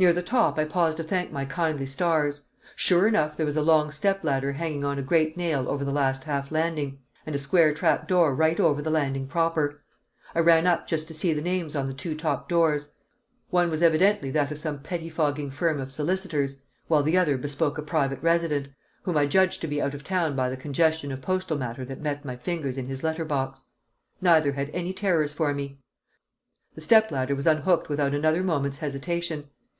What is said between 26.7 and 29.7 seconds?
The step ladder was unhooked without another moment's hesitation.